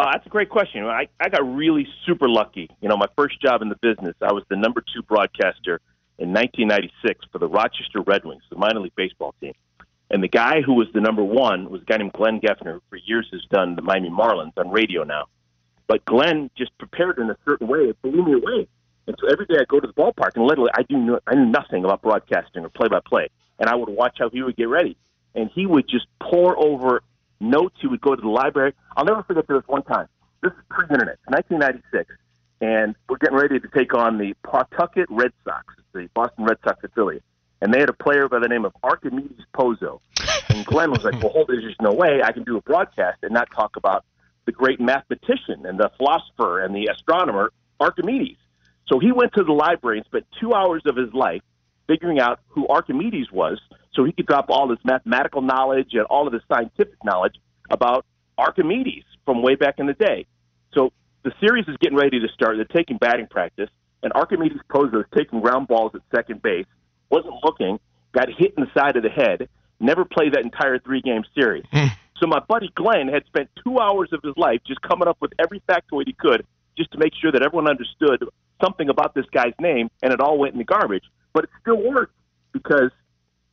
Uh, 0.00 0.12
that's 0.12 0.24
a 0.24 0.30
great 0.30 0.48
question. 0.48 0.82
I, 0.86 1.08
I 1.20 1.28
got 1.28 1.42
really 1.42 1.86
super 2.06 2.26
lucky. 2.26 2.70
You 2.80 2.88
know, 2.88 2.96
my 2.96 3.08
first 3.18 3.38
job 3.42 3.60
in 3.60 3.68
the 3.68 3.76
business, 3.82 4.16
I 4.22 4.32
was 4.32 4.44
the 4.48 4.56
number 4.56 4.82
two 4.94 5.02
broadcaster 5.02 5.78
in 6.18 6.32
1996 6.32 7.26
for 7.30 7.38
the 7.38 7.46
Rochester 7.46 8.00
Red 8.00 8.24
Wings, 8.24 8.42
the 8.48 8.56
minor 8.56 8.80
league 8.80 8.96
baseball 8.96 9.34
team. 9.42 9.52
And 10.10 10.22
the 10.22 10.28
guy 10.28 10.62
who 10.62 10.72
was 10.72 10.86
the 10.94 11.02
number 11.02 11.22
one 11.22 11.68
was 11.68 11.82
a 11.82 11.84
guy 11.84 11.98
named 11.98 12.14
Glenn 12.14 12.40
Geffner, 12.40 12.72
who 12.72 12.82
for 12.88 12.96
years 12.96 13.28
has 13.32 13.42
done 13.50 13.76
the 13.76 13.82
Miami 13.82 14.08
Marlins 14.08 14.56
on 14.56 14.70
radio 14.70 15.04
now. 15.04 15.26
But 15.86 16.02
Glenn 16.06 16.50
just 16.56 16.76
prepared 16.78 17.18
in 17.18 17.28
a 17.28 17.36
certain 17.44 17.68
way. 17.68 17.80
It 17.80 18.00
blew 18.00 18.24
me 18.24 18.32
away. 18.32 18.68
And 19.06 19.14
so 19.20 19.28
every 19.30 19.44
day 19.44 19.56
I 19.60 19.64
go 19.68 19.80
to 19.80 19.86
the 19.86 19.92
ballpark, 19.92 20.30
and 20.34 20.46
literally 20.46 20.70
I 20.72 20.82
do 20.82 21.18
I 21.26 21.34
knew 21.34 21.44
nothing 21.44 21.84
about 21.84 22.00
broadcasting 22.00 22.64
or 22.64 22.70
play 22.70 22.88
by 22.88 23.00
play, 23.04 23.28
and 23.58 23.68
I 23.68 23.74
would 23.74 23.90
watch 23.90 24.16
how 24.18 24.30
he 24.30 24.42
would 24.42 24.56
get 24.56 24.68
ready, 24.68 24.96
and 25.34 25.50
he 25.54 25.66
would 25.66 25.86
just 25.86 26.06
pour 26.22 26.58
over 26.58 27.02
notes. 27.40 27.76
He 27.80 27.86
would 27.86 28.00
go 28.00 28.14
to 28.14 28.20
the 28.20 28.28
library. 28.28 28.74
I'll 28.96 29.04
never 29.04 29.22
forget 29.22 29.46
this 29.48 29.62
one 29.66 29.82
time. 29.82 30.06
This 30.42 30.52
is 30.52 30.58
pre-internet, 30.70 31.18
1996, 31.26 32.14
and 32.60 32.94
we're 33.08 33.18
getting 33.18 33.36
ready 33.36 33.60
to 33.60 33.68
take 33.68 33.94
on 33.94 34.18
the 34.18 34.34
Pawtucket 34.42 35.06
Red 35.10 35.32
Sox, 35.44 35.74
the 35.92 36.08
Boston 36.14 36.44
Red 36.44 36.58
Sox 36.64 36.82
affiliate, 36.82 37.24
and 37.60 37.74
they 37.74 37.80
had 37.80 37.90
a 37.90 37.94
player 37.94 38.28
by 38.28 38.38
the 38.38 38.48
name 38.48 38.64
of 38.64 38.72
Archimedes 38.82 39.44
Pozo. 39.54 40.00
And 40.48 40.64
Glenn 40.64 40.90
was 40.90 41.04
like, 41.04 41.22
"Well, 41.22 41.32
hold, 41.32 41.48
there's 41.48 41.64
just 41.64 41.80
no 41.80 41.92
way 41.92 42.22
I 42.22 42.32
can 42.32 42.44
do 42.44 42.56
a 42.56 42.62
broadcast 42.62 43.18
and 43.22 43.32
not 43.32 43.48
talk 43.54 43.76
about 43.76 44.04
the 44.46 44.52
great 44.52 44.80
mathematician 44.80 45.66
and 45.66 45.78
the 45.78 45.90
philosopher 45.96 46.60
and 46.60 46.74
the 46.74 46.86
astronomer 46.86 47.52
Archimedes." 47.78 48.38
So 48.86 48.98
he 48.98 49.12
went 49.12 49.34
to 49.34 49.44
the 49.44 49.52
library 49.52 49.98
and 49.98 50.06
spent 50.06 50.26
two 50.40 50.54
hours 50.54 50.82
of 50.86 50.96
his 50.96 51.12
life 51.12 51.42
figuring 51.86 52.18
out 52.18 52.40
who 52.48 52.66
Archimedes 52.68 53.30
was 53.30 53.60
so 53.92 54.04
he 54.04 54.12
could 54.12 54.26
drop 54.26 54.46
all 54.48 54.68
this 54.68 54.78
mathematical 54.84 55.42
knowledge 55.42 55.90
and 55.92 56.04
all 56.04 56.26
of 56.26 56.32
this 56.32 56.42
scientific 56.52 57.02
knowledge 57.04 57.34
about 57.70 58.04
Archimedes 58.38 59.04
from 59.24 59.42
way 59.42 59.54
back 59.54 59.78
in 59.78 59.86
the 59.86 59.94
day. 59.94 60.26
So 60.74 60.92
the 61.22 61.32
series 61.40 61.66
is 61.68 61.76
getting 61.80 61.98
ready 61.98 62.20
to 62.20 62.28
start. 62.28 62.56
They're 62.56 62.64
taking 62.64 62.98
batting 62.98 63.26
practice, 63.26 63.68
and 64.02 64.12
Archimedes 64.12 64.58
Pozo 64.70 65.00
is 65.00 65.06
taking 65.16 65.40
ground 65.40 65.68
balls 65.68 65.92
at 65.94 66.00
second 66.14 66.42
base, 66.42 66.66
wasn't 67.10 67.34
looking, 67.44 67.78
got 68.12 68.28
hit 68.28 68.54
in 68.56 68.64
the 68.64 68.70
side 68.78 68.96
of 68.96 69.02
the 69.02 69.10
head, 69.10 69.48
never 69.80 70.04
played 70.04 70.34
that 70.34 70.44
entire 70.44 70.78
three 70.78 71.00
game 71.00 71.22
series. 71.34 71.64
Hmm. 71.72 71.86
so 72.18 72.26
my 72.26 72.40
buddy 72.48 72.70
Glenn 72.74 73.08
had 73.08 73.24
spent 73.26 73.48
two 73.64 73.78
hours 73.78 74.10
of 74.12 74.20
his 74.22 74.34
life 74.36 74.60
just 74.66 74.80
coming 74.82 75.08
up 75.08 75.18
with 75.20 75.32
every 75.38 75.60
factoid 75.68 76.06
he 76.06 76.12
could 76.12 76.46
just 76.76 76.92
to 76.92 76.98
make 76.98 77.12
sure 77.20 77.32
that 77.32 77.42
everyone 77.42 77.68
understood 77.68 78.24
something 78.62 78.88
about 78.88 79.14
this 79.14 79.26
guy's 79.32 79.54
name, 79.60 79.90
and 80.02 80.12
it 80.12 80.20
all 80.20 80.38
went 80.38 80.54
in 80.54 80.58
the 80.58 80.64
garbage. 80.64 81.04
But 81.32 81.44
it 81.44 81.50
still 81.60 81.82
worked 81.82 82.14
because 82.52 82.90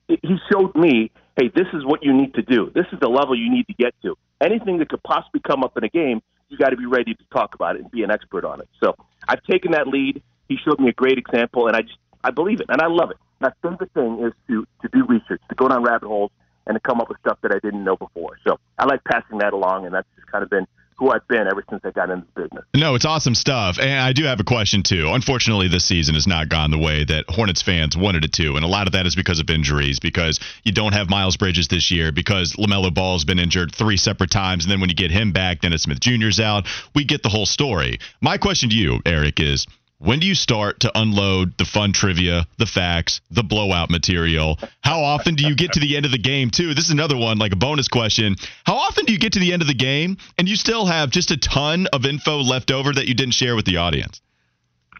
he 0.08 0.38
showed 0.52 0.76
me, 0.76 1.12
hey, 1.36 1.50
this 1.54 1.68
is 1.74 1.86
what 1.86 2.04
you 2.04 2.14
need 2.14 2.34
to 2.36 2.42
do. 2.42 2.72
This 2.74 2.86
is 2.92 3.00
the 3.00 3.10
level 3.10 3.38
you 3.38 3.50
need 3.52 3.68
to 3.68 3.74
get 3.74 3.94
to. 4.04 4.18
Anything 4.42 4.78
that 4.80 4.90
could 4.90 5.04
possibly 5.04 5.42
come 5.42 5.64
up 5.64 5.78
in 5.78 5.84
a 5.84 5.90
game, 5.90 6.22
you 6.50 6.58
got 6.58 6.70
to 6.70 6.78
be 6.78 6.86
ready 6.86 7.14
to 7.14 7.24
talk 7.32 7.56
about 7.56 7.76
it 7.76 7.82
and 7.82 7.92
be 7.92 8.04
an 8.04 8.12
expert 8.12 8.46
on 8.46 8.62
it. 8.62 8.70
So 8.82 8.96
I've 9.28 9.44
taken 9.44 9.72
that 9.72 9.88
lead. 9.88 10.22
He 10.48 10.58
showed 10.64 10.80
me 10.80 10.90
a 10.90 10.94
great 10.94 11.18
example, 11.18 11.68
and 11.68 11.76
I 11.76 11.82
just 11.82 11.98
I 12.24 12.32
believe 12.32 12.62
it 12.62 12.68
and 12.70 12.82
I 12.82 12.88
love 12.88 13.12
it. 13.12 13.18
My 13.40 13.52
favorite 13.62 13.92
thing 13.94 14.20
is 14.24 14.34
to 14.48 14.66
to 14.82 14.90
do 14.94 15.06
research, 15.06 15.42
to 15.50 15.56
go 15.56 15.68
down 15.68 15.84
rabbit 15.84 16.08
holes, 16.08 16.32
and 16.66 16.76
to 16.76 16.80
come 16.80 17.02
up 17.02 17.10
with 17.10 17.20
stuff 17.20 17.40
that 17.42 17.52
I 17.52 17.60
didn't 17.60 17.84
know 17.84 17.98
before. 17.98 18.38
So 18.46 18.60
I 18.78 18.86
like 18.86 19.04
passing 19.04 19.40
that 19.40 19.54
along, 19.54 19.86
and 19.86 19.94
that's 19.94 20.08
just 20.16 20.28
kind 20.28 20.44
of 20.44 20.50
been 20.50 20.68
who 20.98 21.12
I've 21.12 21.28
been 21.28 21.48
ever 21.48 21.64
since 21.70 21.82
I 21.86 21.92
got 21.92 22.10
into 22.10 22.26
the 22.36 22.42
business. 22.42 22.66
No, 22.76 22.96
it's 22.96 23.06
awesome 23.06 23.36
stuff. 23.36 23.78
And 23.80 24.00
I 24.00 24.14
do 24.14 24.24
have 24.24 24.40
a 24.40 24.44
question, 24.44 24.82
too. 24.82 25.10
Unfortunately, 25.10 25.68
this 25.68 25.86
season 25.86 26.16
has 26.16 26.26
not 26.26 26.50
gone 26.50 26.72
the 26.72 26.78
way 26.78 27.04
that 27.06 27.26
Hornets 27.30 27.62
fans 27.62 27.96
wanted 27.96 28.26
it 28.26 28.34
to. 28.34 28.56
And 28.56 28.66
a 28.66 28.68
lot 28.68 28.88
of 28.88 28.94
that 28.94 29.06
is 29.06 29.16
because 29.16 29.40
of 29.40 29.50
injuries, 29.50 30.00
because 30.00 30.40
you 30.64 30.72
don't 30.72 30.94
have 30.94 31.10
Miles 31.10 31.38
Bridges 31.38 31.68
this 31.68 31.92
year, 31.92 32.12
because 32.12 32.54
LaMelo 32.54 32.94
Ball's 32.94 33.26
been 33.26 33.40
injured 33.40 33.74
three 33.76 33.98
separate 33.98 34.32
times. 34.32 34.66
And 34.66 34.72
then 34.72 34.80
when 34.80 34.90
you 34.90 34.96
get 34.96 35.12
him 35.12 35.32
back, 35.32 35.62
Dennis 35.62 35.84
Smith 35.84 36.00
Jr.'s 36.00 36.40
out. 36.40 36.68
We 36.96 37.06
get 37.06 37.22
the 37.22 37.30
whole 37.30 37.46
story. 37.46 38.00
My 38.22 38.38
question 38.38 38.70
to 38.70 38.76
you, 38.76 39.00
Eric, 39.06 39.40
is 39.40 39.68
when 40.00 40.20
do 40.20 40.28
you 40.28 40.36
start 40.36 40.82
to 40.82 40.92
unload 40.94 41.58
the 41.58 41.66
fun 41.66 41.92
trivia, 41.92 42.46
the 42.58 42.68
facts, 42.68 43.22
the 43.32 43.44
blowout 43.44 43.90
material? 43.90 44.60
How 44.82 45.02
often 45.02 45.36
do 45.36 45.48
you 45.48 45.56
get 45.56 45.74
to 45.74 45.80
the 45.80 45.96
end 45.98 46.06
of 46.06 46.12
the 46.12 46.20
game, 46.20 46.52
too? 46.52 46.74
This 46.76 46.86
is 46.86 46.92
another 46.92 47.18
one, 47.18 47.40
like 47.40 47.52
a 47.52 47.56
bonus 47.56 47.88
question. 47.88 48.36
How 48.64 48.76
often 48.76 49.06
do 49.06 49.14
you 49.14 49.18
get 49.18 49.34
to 49.34 49.40
the 49.40 49.54
end 49.54 49.64
of 49.64 49.68
the 49.68 49.74
game 49.74 50.18
and 50.38 50.48
you 50.48 50.56
still 50.56 50.86
have 50.86 51.10
just 51.10 51.32
a 51.32 51.38
ton 51.38 51.88
of 51.94 52.06
info 52.06 52.44
left 52.44 52.70
over 52.70 52.94
that 52.94 53.08
you 53.08 53.16
didn't 53.16 53.34
share 53.34 53.56
with 53.56 53.66
the 53.66 53.78
audience? 53.78 54.22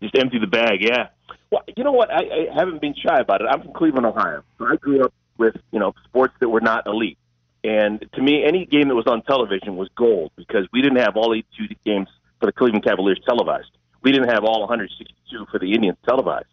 Just 0.02 0.16
empty 0.16 0.40
the 0.40 0.48
bag, 0.48 0.82
yeah. 0.82 1.10
Well, 1.52 1.64
you 1.76 1.84
know 1.84 1.92
what? 1.92 2.12
I, 2.12 2.24
I 2.52 2.56
haven't 2.56 2.82
been 2.82 2.96
shy 2.96 3.20
about 3.20 3.42
it. 3.42 3.48
I'm 3.50 3.62
from 3.62 3.74
Cleveland, 3.74 4.06
Ohio. 4.06 4.44
So 4.58 4.66
I 4.66 4.78
grew 4.78 5.04
up 5.04 5.14
with, 5.38 5.56
you 5.72 5.80
know, 5.80 5.94
sports 6.06 6.34
that 6.40 6.50
were 6.50 6.62
not 6.62 6.88
elite. 6.88 7.20
And 7.64 8.04
to 8.14 8.22
me, 8.22 8.44
any 8.46 8.66
game 8.66 8.88
that 8.88 8.96
was 8.96 9.08
on 9.08 9.22
television 9.24 9.76
was 9.76 9.90
gold 9.96 10.32
because 10.36 10.68
we 10.74 10.82
didn't 10.82 11.00
have 11.00 11.16
all 11.16 11.34
82 11.34 11.76
games 11.86 12.08
for 12.40 12.48
the 12.48 12.52
Cleveland 12.52 12.84
Cavaliers 12.84 13.20
televised 13.28 13.72
we 14.02 14.12
didn't 14.12 14.30
have 14.30 14.44
all 14.44 14.62
162 14.62 15.46
for 15.52 15.60
the 15.60 15.74
Indians 15.74 15.98
televised. 16.08 16.48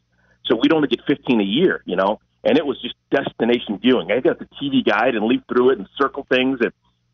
So 0.46 0.56
we'd 0.56 0.73
only 0.73 0.88
get 0.88 1.00
15 1.06 1.41
a 1.41 1.44
year, 1.44 1.82
you 1.87 1.96
know, 1.96 2.20
and 2.44 2.58
it 2.58 2.67
was 2.67 2.81
just 2.82 2.94
destination 3.11 3.79
viewing. 3.79 4.12
I 4.12 4.20
got 4.20 4.38
the 4.38 4.49
TV 4.61 4.85
guide 4.85 5.14
and 5.14 5.26
leaf 5.26 5.41
through 5.49 5.70
it 5.70 5.79
and 5.79 5.88
circle 5.96 6.26
things 6.29 6.58
and 6.61 6.73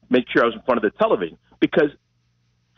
make 0.09 0.25
sure 0.31 0.43
I 0.43 0.47
was 0.47 0.55
in 0.55 0.63
front 0.63 0.85
of 0.85 0.93
the 0.93 0.99
television 0.99 1.39
because 1.61 1.91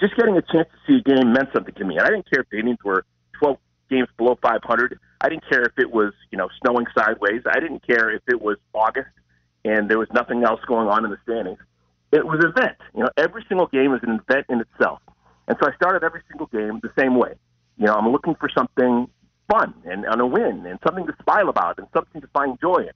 just 0.01 0.17
getting 0.17 0.37
a 0.37 0.43
chance 0.43 0.69
to 0.69 0.79
see 0.87 0.99
a 0.99 1.03
game 1.03 1.33
meant 1.33 1.49
something 1.55 1.75
to 1.75 1.85
me. 1.85 1.97
And 1.97 2.07
I 2.07 2.11
didn't 2.11 2.29
care 2.31 2.43
if 2.43 2.51
the 2.51 2.59
Indians 2.59 2.81
were 2.85 3.05
12 3.39 3.57
games 3.89 4.09
below 4.19 4.39
500. 4.43 4.99
I 5.21 5.29
didn't 5.29 5.49
care 5.49 5.63
if 5.63 5.79
it 5.79 5.91
was, 5.91 6.13
you 6.31 6.37
know, 6.37 6.49
snowing 6.63 6.87
sideways. 6.97 7.43
I 7.47 7.61
didn't 7.61 7.87
care 7.87 8.11
if 8.11 8.23
it 8.29 8.41
was 8.43 8.59
August 8.75 9.09
and 9.65 9.89
there 9.89 9.99
was 9.99 10.09
nothing 10.13 10.45
else 10.45 10.61
going 10.67 10.89
on 10.89 11.05
in 11.05 11.11
the 11.11 11.19
standings. 11.23 11.59
It 12.11 12.27
was 12.27 12.41
an 12.45 12.51
event. 12.51 12.77
You 12.95 13.05
know, 13.05 13.11
every 13.17 13.45
single 13.49 13.67
game 13.69 13.95
is 13.95 14.01
an 14.03 14.21
event 14.29 14.47
in 14.49 14.61
itself. 14.61 15.01
And 15.49 15.57
so 15.61 15.71
I 15.71 15.75
started 15.77 16.05
every 16.05 16.23
single 16.29 16.47
game 16.47 16.81
the 16.83 16.93
same 16.99 17.17
way. 17.17 17.35
You 17.79 17.87
know, 17.87 17.95
I'm 17.95 18.11
looking 18.11 18.35
for 18.35 18.49
something 18.49 19.09
fun 19.51 19.75
and, 19.85 20.05
and 20.05 20.21
a 20.21 20.27
win 20.27 20.67
and 20.67 20.79
something 20.87 21.07
to 21.07 21.15
smile 21.23 21.49
about 21.49 21.79
and 21.79 21.87
something 21.93 22.21
to 22.21 22.27
find 22.29 22.59
joy 22.61 22.79
in. 22.79 22.93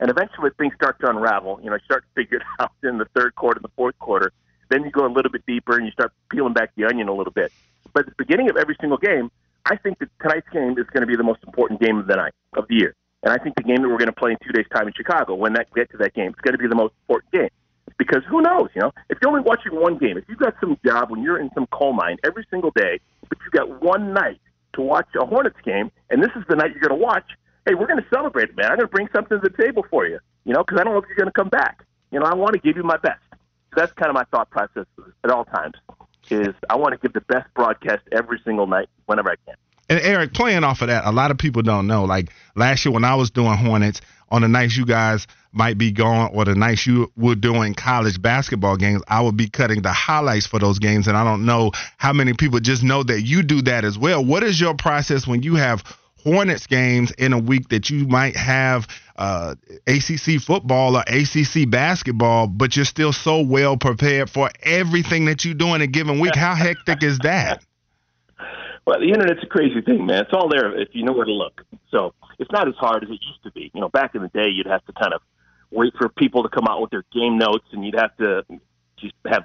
And 0.00 0.10
eventually 0.10 0.50
things 0.58 0.74
start 0.74 0.98
to 1.00 1.10
unravel. 1.10 1.60
You 1.62 1.70
know, 1.70 1.76
you 1.76 1.84
start 1.84 2.04
to 2.04 2.22
figure 2.22 2.38
it 2.38 2.42
out 2.60 2.72
in 2.82 2.98
the 2.98 3.06
third 3.14 3.34
quarter, 3.34 3.60
the 3.60 3.70
fourth 3.76 3.98
quarter. 3.98 4.32
Then 4.70 4.84
you 4.84 4.90
go 4.90 5.06
a 5.06 5.12
little 5.12 5.30
bit 5.30 5.44
deeper 5.46 5.76
and 5.76 5.84
you 5.84 5.92
start 5.92 6.12
peeling 6.30 6.54
back 6.54 6.70
the 6.76 6.84
onion 6.84 7.08
a 7.08 7.14
little 7.14 7.32
bit. 7.32 7.52
But 7.92 8.00
at 8.00 8.06
the 8.06 8.24
beginning 8.24 8.48
of 8.48 8.56
every 8.56 8.76
single 8.80 8.98
game, 8.98 9.30
I 9.66 9.76
think 9.76 9.98
that 9.98 10.08
tonight's 10.20 10.48
game 10.48 10.78
is 10.78 10.86
going 10.92 11.02
to 11.02 11.06
be 11.06 11.16
the 11.16 11.22
most 11.22 11.42
important 11.44 11.80
game 11.80 11.98
of 11.98 12.06
the 12.06 12.16
night 12.16 12.32
of 12.54 12.66
the 12.68 12.74
year. 12.74 12.94
And 13.22 13.32
I 13.32 13.38
think 13.38 13.54
the 13.54 13.62
game 13.62 13.82
that 13.82 13.88
we're 13.88 13.98
going 13.98 14.06
to 14.06 14.12
play 14.12 14.32
in 14.32 14.38
two 14.44 14.52
days' 14.52 14.66
time 14.74 14.88
in 14.88 14.94
Chicago, 14.94 15.34
when 15.34 15.52
that 15.52 15.72
get 15.74 15.90
to 15.92 15.96
that 15.98 16.14
game, 16.14 16.30
it's 16.30 16.40
going 16.40 16.54
to 16.54 16.58
be 16.58 16.66
the 16.66 16.74
most 16.74 16.94
important 17.02 17.32
game 17.32 17.50
because 17.98 18.22
who 18.28 18.42
knows? 18.42 18.68
You 18.74 18.82
know, 18.82 18.92
if 19.08 19.18
you're 19.20 19.30
only 19.30 19.42
watching 19.42 19.74
one 19.74 19.98
game, 19.98 20.16
if 20.16 20.24
you've 20.28 20.38
got 20.38 20.54
some 20.60 20.76
job 20.84 21.10
when 21.10 21.22
you're 21.22 21.38
in 21.38 21.50
some 21.54 21.66
coal 21.66 21.92
mine 21.92 22.16
every 22.24 22.46
single 22.50 22.72
day, 22.74 23.00
but 23.32 23.38
you've 23.44 23.52
got 23.52 23.82
one 23.82 24.12
night 24.12 24.42
to 24.74 24.82
watch 24.82 25.06
a 25.18 25.24
Hornets 25.24 25.56
game, 25.64 25.90
and 26.10 26.22
this 26.22 26.28
is 26.36 26.42
the 26.50 26.54
night 26.54 26.72
you're 26.72 26.86
going 26.86 27.00
to 27.00 27.02
watch. 27.02 27.24
Hey, 27.64 27.74
we're 27.74 27.86
going 27.86 28.02
to 28.02 28.06
celebrate 28.12 28.54
man. 28.54 28.66
I'm 28.66 28.76
going 28.76 28.80
to 28.80 28.86
bring 28.88 29.08
something 29.10 29.40
to 29.40 29.48
the 29.48 29.62
table 29.62 29.86
for 29.88 30.06
you. 30.06 30.18
You 30.44 30.52
know, 30.52 30.62
because 30.62 30.78
I 30.78 30.84
don't 30.84 30.92
know 30.92 30.98
if 30.98 31.06
you're 31.08 31.16
going 31.16 31.28
to 31.28 31.32
come 31.32 31.48
back. 31.48 31.82
You 32.10 32.20
know, 32.20 32.26
I 32.26 32.34
want 32.34 32.52
to 32.52 32.58
give 32.58 32.76
you 32.76 32.82
my 32.82 32.98
best. 32.98 33.22
So 33.30 33.76
that's 33.76 33.92
kind 33.92 34.10
of 34.10 34.14
my 34.14 34.24
thought 34.24 34.50
process 34.50 34.84
at 35.24 35.30
all 35.30 35.46
times. 35.46 35.76
Is 36.28 36.54
I 36.68 36.76
want 36.76 36.92
to 36.92 36.98
give 36.98 37.14
the 37.14 37.22
best 37.22 37.46
broadcast 37.54 38.02
every 38.12 38.38
single 38.44 38.66
night 38.66 38.88
whenever 39.06 39.30
I 39.30 39.36
can. 39.46 39.54
And 39.88 39.98
Eric, 40.00 40.34
playing 40.34 40.62
off 40.62 40.82
of 40.82 40.88
that, 40.88 41.06
a 41.06 41.10
lot 41.10 41.30
of 41.30 41.38
people 41.38 41.62
don't 41.62 41.86
know. 41.86 42.04
Like 42.04 42.32
last 42.54 42.84
year 42.84 42.92
when 42.92 43.04
I 43.04 43.14
was 43.14 43.30
doing 43.30 43.56
Hornets, 43.56 44.02
on 44.32 44.40
the 44.40 44.48
nights 44.48 44.76
you 44.76 44.86
guys 44.86 45.26
might 45.52 45.76
be 45.76 45.92
gone 45.92 46.30
or 46.32 46.46
the 46.46 46.54
nights 46.54 46.86
you 46.86 47.12
were 47.16 47.34
doing 47.34 47.74
college 47.74 48.20
basketball 48.20 48.78
games, 48.78 49.02
I 49.06 49.20
would 49.20 49.36
be 49.36 49.48
cutting 49.48 49.82
the 49.82 49.92
highlights 49.92 50.46
for 50.46 50.58
those 50.58 50.78
games. 50.78 51.06
And 51.06 51.16
I 51.16 51.22
don't 51.22 51.44
know 51.44 51.70
how 51.98 52.14
many 52.14 52.32
people 52.32 52.58
just 52.58 52.82
know 52.82 53.02
that 53.02 53.20
you 53.20 53.42
do 53.42 53.60
that 53.62 53.84
as 53.84 53.98
well. 53.98 54.24
What 54.24 54.42
is 54.42 54.58
your 54.58 54.74
process 54.74 55.26
when 55.26 55.42
you 55.42 55.56
have 55.56 55.84
Hornets 56.24 56.68
games 56.68 57.10
in 57.18 57.32
a 57.32 57.38
week 57.38 57.68
that 57.70 57.90
you 57.90 58.06
might 58.06 58.36
have 58.36 58.86
uh, 59.16 59.56
ACC 59.88 60.40
football 60.40 60.96
or 60.96 61.02
ACC 61.08 61.68
basketball, 61.68 62.46
but 62.46 62.76
you're 62.76 62.84
still 62.84 63.12
so 63.12 63.42
well 63.42 63.76
prepared 63.76 64.30
for 64.30 64.48
everything 64.62 65.24
that 65.24 65.44
you 65.44 65.52
do 65.52 65.74
in 65.74 65.82
a 65.82 65.86
given 65.88 66.20
week. 66.20 66.36
How 66.36 66.54
hectic 66.54 67.02
is 67.02 67.18
that? 67.20 67.64
Well, 68.84 68.98
the 68.98 69.08
internet's 69.08 69.42
a 69.42 69.46
crazy 69.46 69.80
thing, 69.80 70.06
man. 70.06 70.22
It's 70.22 70.32
all 70.32 70.48
there 70.48 70.78
if 70.80 70.88
you 70.92 71.04
know 71.04 71.12
where 71.12 71.24
to 71.24 71.32
look. 71.32 71.62
So 71.90 72.14
it's 72.38 72.50
not 72.50 72.66
as 72.66 72.74
hard 72.74 73.04
as 73.04 73.10
it 73.10 73.20
used 73.22 73.42
to 73.44 73.52
be. 73.52 73.70
You 73.74 73.80
know, 73.80 73.88
back 73.88 74.14
in 74.14 74.22
the 74.22 74.28
day, 74.28 74.48
you'd 74.48 74.66
have 74.66 74.84
to 74.86 74.92
kind 74.92 75.14
of 75.14 75.20
wait 75.70 75.92
for 75.96 76.08
people 76.08 76.42
to 76.42 76.48
come 76.48 76.66
out 76.68 76.80
with 76.80 76.90
their 76.90 77.04
game 77.12 77.38
notes, 77.38 77.66
and 77.72 77.84
you'd 77.84 77.98
have 77.98 78.16
to 78.16 78.44
just 78.98 79.14
have 79.26 79.44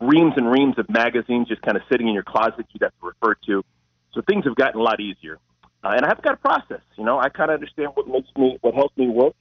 reams 0.00 0.34
and 0.36 0.50
reams 0.50 0.78
of 0.78 0.88
magazines 0.88 1.48
just 1.48 1.62
kind 1.62 1.76
of 1.76 1.82
sitting 1.90 2.08
in 2.08 2.14
your 2.14 2.22
closet 2.22 2.66
you'd 2.72 2.82
have 2.82 2.92
to 3.00 3.06
refer 3.06 3.34
to. 3.46 3.62
So 4.12 4.22
things 4.26 4.44
have 4.44 4.56
gotten 4.56 4.80
a 4.80 4.82
lot 4.82 5.00
easier. 5.00 5.38
Uh, 5.84 5.92
and 5.96 6.06
I've 6.06 6.20
got 6.22 6.34
a 6.34 6.38
process. 6.38 6.80
You 6.96 7.04
know, 7.04 7.18
I 7.18 7.28
kind 7.28 7.50
of 7.50 7.54
understand 7.54 7.90
what 7.94 8.08
makes 8.08 8.28
me, 8.36 8.58
what 8.62 8.74
helps 8.74 8.96
me 8.96 9.08
work, 9.08 9.34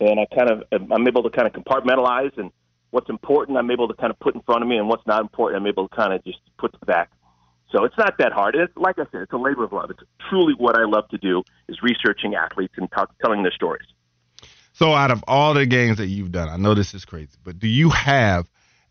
and 0.00 0.20
I 0.20 0.26
kind 0.34 0.50
of, 0.50 0.62
I'm 0.92 1.08
able 1.08 1.22
to 1.22 1.30
kind 1.30 1.46
of 1.46 1.54
compartmentalize 1.54 2.36
and 2.36 2.50
what's 2.90 3.08
important, 3.10 3.58
I'm 3.58 3.70
able 3.70 3.88
to 3.88 3.94
kind 3.94 4.10
of 4.10 4.18
put 4.20 4.34
in 4.34 4.42
front 4.42 4.62
of 4.62 4.68
me, 4.68 4.76
and 4.76 4.88
what's 4.88 5.06
not 5.06 5.20
important, 5.20 5.60
I'm 5.60 5.66
able 5.66 5.88
to 5.88 5.96
kind 5.96 6.12
of 6.12 6.22
just 6.24 6.38
put 6.58 6.74
back. 6.86 7.10
So 7.70 7.84
it's 7.84 7.96
not 7.98 8.16
that 8.18 8.32
hard. 8.32 8.54
It's 8.54 8.74
like 8.76 8.98
I 8.98 9.04
said, 9.12 9.22
it's 9.22 9.32
a 9.32 9.36
labor 9.36 9.64
of 9.64 9.72
love. 9.72 9.90
It's 9.90 10.02
truly 10.30 10.54
what 10.56 10.78
I 10.78 10.84
love 10.84 11.08
to 11.10 11.18
do 11.18 11.42
is 11.68 11.82
researching 11.82 12.34
athletes 12.34 12.74
and 12.76 12.88
t- 12.90 13.02
telling 13.22 13.42
their 13.42 13.52
stories. 13.52 13.86
So 14.72 14.94
out 14.94 15.10
of 15.10 15.22
all 15.26 15.54
the 15.54 15.66
games 15.66 15.98
that 15.98 16.06
you've 16.06 16.32
done, 16.32 16.48
I 16.48 16.56
know 16.56 16.74
this 16.74 16.94
is 16.94 17.04
crazy, 17.04 17.36
but 17.44 17.58
do 17.58 17.66
you 17.66 17.90
have 17.90 18.48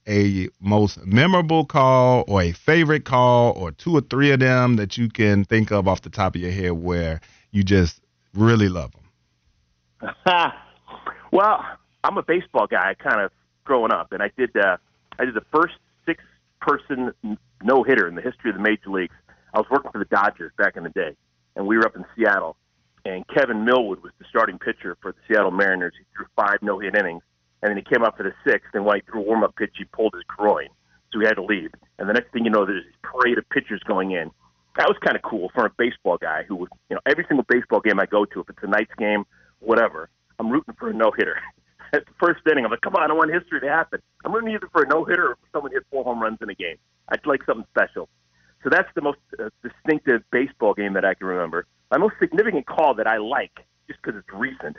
a 0.08 0.50
most 0.60 1.06
memorable 1.06 1.66
call 1.66 2.24
or 2.28 2.42
a 2.42 2.52
favorite 2.52 3.06
call 3.06 3.54
or 3.54 3.72
two 3.72 3.96
or 3.96 4.02
three 4.02 4.32
of 4.32 4.40
them 4.40 4.76
that 4.78 4.98
you 4.98 5.10
can 5.10 5.44
think 5.44 5.72
of 5.72 5.88
off 5.88 6.02
the 6.02 6.10
top 6.10 6.36
of 6.36 6.42
your 6.42 6.52
head 6.52 6.72
where 6.72 7.20
you 7.52 7.64
just 7.64 8.02
really 8.34 8.70
love 8.70 8.92
them? 8.92 10.14
well, 11.32 11.66
I'm 12.04 12.18
a 12.18 12.24
baseball 12.24 12.68
guy, 12.68 12.94
kind 12.96 13.22
of 13.22 13.32
growing 13.64 13.92
up, 13.92 14.12
and 14.12 14.22
I 14.22 14.32
did 14.38 14.56
uh, 14.56 14.78
I 15.20 15.26
did 15.26 15.34
the 15.34 15.46
first 15.52 15.76
six 16.06 16.24
person 16.62 17.14
no 17.64 17.84
hitter 17.84 18.08
in 18.08 18.16
the 18.16 18.22
history 18.22 18.50
of 18.50 18.58
the 18.58 18.62
major 18.62 18.90
leagues. 18.90 19.16
I 19.54 19.60
was 19.60 19.68
working 19.70 19.92
for 19.92 20.00
the 20.00 20.06
Dodgers 20.06 20.52
back 20.58 20.78
in 20.78 20.84
the 20.84 20.90
day, 20.90 21.16
and 21.56 21.66
we 21.66 21.78
were 21.78 21.86
up 21.86 21.96
in 21.96 22.06
Seattle. 22.16 22.58
And 23.06 23.26
Kevin 23.30 23.64
Millwood 23.64 24.04
was 24.04 24.12
the 24.20 24.26
starting 24.30 24.60
pitcher 24.60 24.98
for 25.02 25.14
the 25.14 25.18
Seattle 25.28 25.52
Mariners. 25.52 25.94
He 25.98 26.06
threw 26.16 26.26
five 26.36 26.60
no 26.62 26.80
hit 26.80 26.96
innings, 26.96 27.24
and 27.62 27.70
then 27.70 27.78
he 27.78 27.84
came 27.84 28.04
up 28.04 28.18
for 28.18 28.24
the 28.24 28.34
sixth. 28.46 28.70
And 28.74 28.86
when 28.86 28.98
he 28.98 29.02
threw 29.10 29.22
a 29.22 29.24
warm 29.24 29.44
up 29.44 29.56
pitch, 29.56 29.76
he 29.78 29.86
pulled 29.86 30.14
his 30.14 30.24
groin, 30.28 30.68
so 31.12 31.20
he 31.20 31.26
had 31.26 31.36
to 31.36 31.44
leave. 31.44 31.72
And 32.00 32.10
the 32.10 32.14
next 32.14 32.32
thing 32.34 32.44
you 32.44 32.52
know, 32.52 32.66
there's 32.66 32.84
this 32.84 32.94
parade 33.02 33.38
of 33.38 33.50
pitchers 33.50 33.82
going 33.88 34.12
in. 34.12 34.30
That 34.78 34.88
was 34.88 34.98
kind 35.04 35.16
of 35.16 35.24
cool 35.24 35.50
for 35.56 35.66
a 35.66 35.72
baseball 35.78 36.18
guy 36.18 36.44
who 36.48 36.56
would, 36.58 36.70
you 36.90 36.96
know, 36.96 37.02
every 37.10 37.26
single 37.28 37.46
baseball 37.50 37.80
game 37.80 38.00
I 38.00 38.06
go 38.06 38.26
to, 38.26 38.42
if 38.42 38.50
it's 38.50 38.60
a 38.62 38.68
night's 38.68 38.94
game, 38.98 39.24
whatever, 39.60 40.10
I'm 40.38 40.50
rooting 40.50 40.76
for 40.78 40.90
a 40.90 40.94
no 40.94 41.12
hitter. 41.18 41.40
At 41.94 42.06
the 42.06 42.12
first 42.20 42.42
inning, 42.52 42.66
I'm 42.66 42.72
like, 42.72 42.82
come 42.82 42.96
on, 42.96 43.10
I 43.10 43.14
want 43.14 43.34
history 43.34 43.62
to 43.62 43.70
happen. 43.70 44.02
I'm 44.26 44.34
rooting 44.34 44.52
either 44.54 44.68
for 44.72 44.84
a 44.84 44.88
no 44.88 45.06
hitter 45.06 45.30
or 45.30 45.36
for 45.36 45.48
someone 45.54 45.72
hit 45.72 45.84
four 45.90 46.04
home 46.04 46.22
runs 46.22 46.38
in 46.42 46.50
a 46.50 46.54
game. 46.54 46.76
I'd 47.10 47.26
like 47.26 47.44
something 47.46 47.66
special. 47.72 48.10
So 48.64 48.70
that's 48.70 48.90
the 48.96 49.02
most 49.02 49.20
uh, 49.40 49.50
distinctive 49.64 50.24
baseball 50.32 50.74
game 50.74 50.94
that 50.94 51.06
I 51.06 51.14
can 51.14 51.28
remember. 51.28 51.66
My 51.92 51.98
most 51.98 52.16
significant 52.20 52.66
call 52.66 52.96
that 52.96 53.08
I 53.08 53.18
like, 53.18 53.66
just 53.88 54.02
because 54.02 54.20
it's 54.20 54.34
recent, 54.34 54.76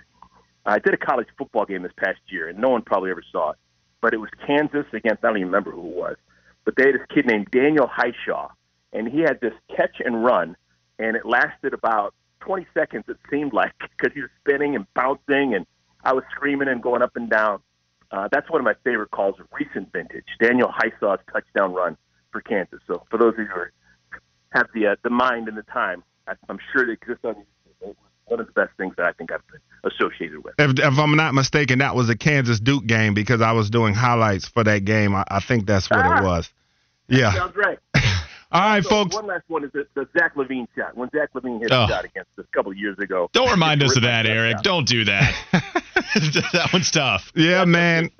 I 0.67 0.79
did 0.79 0.93
a 0.93 0.99
college 0.99 1.29
football 1.39 1.65
game 1.65 1.83
this 1.83 1.93
past 1.97 2.19
year, 2.29 2.49
and 2.49 2.59
no 2.59 2.69
one 2.69 2.83
probably 2.83 3.11
ever 3.11 3.23
saw 3.33 3.53
it. 3.53 3.57
But 4.01 4.13
it 4.13 4.19
was 4.19 4.31
Kansas 4.47 4.85
against, 4.93 5.25
I 5.25 5.29
don't 5.29 5.39
even 5.39 5.49
remember 5.49 5.71
who 5.71 5.89
it 5.89 5.97
was, 5.97 6.17
but 6.65 6.75
they 6.77 6.87
had 6.87 6.97
this 6.97 7.07
kid 7.13 7.27
named 7.27 7.49
Daniel 7.51 7.89
Hishaw, 7.89 8.51
and 8.93 9.09
he 9.09 9.21
had 9.21 9.41
this 9.41 9.55
catch 9.75 9.97
and 10.05 10.23
run, 10.23 10.57
and 10.99 11.17
it 11.17 11.25
lasted 11.25 11.73
about 11.73 12.15
20 12.41 12.67
seconds, 12.75 13.05
it 13.09 13.17
seemed 13.31 13.53
like, 13.53 13.73
because 13.97 14.13
he 14.15 14.21
was 14.21 14.31
spinning 14.41 14.77
and 14.77 14.87
bouncing, 14.95 15.55
and 15.55 15.67
I 16.05 16.13
was 16.13 16.25
screaming 16.31 16.69
and 16.69 16.83
going 16.83 17.03
up 17.03 17.17
and 17.17 17.31
down. 17.31 17.61
Uh, 18.11 18.29
that's 18.31 18.51
one 18.51 18.61
of 18.61 18.65
my 18.65 18.75
favorite 18.85 19.11
calls 19.11 19.39
of 19.41 19.47
recent 19.53 19.93
vintage, 19.93 20.27
Daniel 20.41 20.73
Hishaw's 20.83 21.21
touchdown 21.33 21.73
run 21.73 21.97
for 22.39 22.49
Kansas. 22.49 22.81
So 22.87 23.05
for 23.11 23.19
those 23.19 23.35
of 23.35 23.41
you 23.41 23.47
who 23.47 23.65
have 24.51 24.67
the 24.75 24.87
uh, 24.89 24.97
the 25.03 25.11
mind 25.11 25.49
and 25.49 25.57
the 25.57 25.63
time, 25.63 26.03
I, 26.27 26.35
I'm 26.49 26.59
sure 26.73 26.89
it 26.89 26.93
exists 26.93 27.25
on 27.25 27.35
YouTube. 27.35 27.95
One 28.27 28.41
of 28.41 28.47
the 28.47 28.53
best 28.53 28.73
things 28.77 28.95
that 28.97 29.07
I 29.07 29.13
think 29.13 29.33
I've 29.33 29.47
been 29.49 29.61
associated 29.91 30.45
with. 30.45 30.55
If, 30.59 30.79
if 30.79 30.99
I'm 30.99 31.17
not 31.17 31.33
mistaken, 31.33 31.79
that 31.79 31.95
was 31.95 32.11
a 32.11 32.17
Kansas 32.17 32.61
Duke 32.61 32.87
game 32.87 33.15
because 33.15 33.41
I 33.41 33.53
was 33.53 33.71
doing 33.71 33.95
highlights 33.95 34.47
for 34.47 34.63
that 34.65 34.85
game. 34.85 35.15
I, 35.15 35.25
I 35.29 35.41
think 35.41 35.67
that's 35.67 35.89
what 35.89 36.01
ah, 36.01 36.21
it 36.21 36.25
was. 36.25 36.53
Yeah. 37.09 37.33
Sounds 37.33 37.57
right. 37.57 37.79
All 38.53 38.61
right, 38.61 38.83
so 38.83 38.91
folks. 38.91 39.15
One 39.15 39.27
last 39.27 39.45
one 39.49 39.65
is 39.65 39.73
the, 39.73 39.87
the 39.95 40.07
Zach 40.19 40.35
LaVine 40.35 40.67
shot. 40.77 40.95
When 40.95 41.09
Zach 41.11 41.31
LaVine 41.35 41.61
hit 41.61 41.73
oh. 41.73 41.85
a 41.85 41.89
shot 41.89 42.05
against 42.05 42.31
us 42.39 42.45
a 42.51 42.57
couple 42.57 42.73
years 42.75 42.99
ago. 42.99 43.31
Don't 43.33 43.51
remind 43.51 43.83
us 43.83 43.97
of 43.97 44.03
that, 44.03 44.27
Eric. 44.27 44.59
Don't 44.63 44.87
do 44.87 45.05
that. 45.05 45.35
that 46.53 46.71
one's 46.73 46.91
tough. 46.91 47.33
Yeah, 47.35 47.59
That's 47.59 47.69
man 47.69 48.11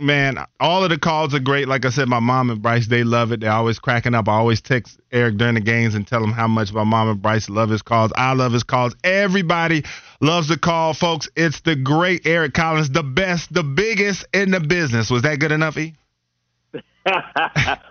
man, 0.00 0.36
all 0.58 0.82
of 0.82 0.90
the 0.90 0.98
calls 0.98 1.34
are 1.34 1.40
great. 1.40 1.68
Like 1.68 1.84
I 1.84 1.90
said, 1.90 2.08
my 2.08 2.20
mom 2.20 2.50
and 2.50 2.62
Bryce, 2.62 2.86
they 2.86 3.04
love 3.04 3.32
it. 3.32 3.40
They're 3.40 3.52
always 3.52 3.78
cracking 3.78 4.14
up. 4.14 4.28
I 4.28 4.32
always 4.32 4.60
text 4.60 5.00
Eric 5.12 5.36
during 5.36 5.54
the 5.54 5.60
games 5.60 5.94
and 5.94 6.06
tell 6.06 6.22
him 6.22 6.32
how 6.32 6.48
much 6.48 6.72
my 6.72 6.84
mom 6.84 7.08
and 7.08 7.22
Bryce 7.22 7.48
love 7.48 7.70
his 7.70 7.82
calls. 7.82 8.12
I 8.16 8.32
love 8.34 8.52
his 8.52 8.62
calls. 8.62 8.94
Everybody 9.04 9.84
loves 10.20 10.48
the 10.48 10.58
call, 10.58 10.94
folks. 10.94 11.28
It's 11.36 11.60
the 11.60 11.76
great 11.76 12.26
Eric 12.26 12.54
Collins, 12.54 12.90
the 12.90 13.02
best, 13.02 13.52
the 13.52 13.62
biggest 13.62 14.26
in 14.32 14.50
the 14.50 14.60
business. 14.60 15.10
Was 15.10 15.22
that 15.22 15.38
good 15.38 15.52
enough, 15.52 15.76
E? 15.76 15.94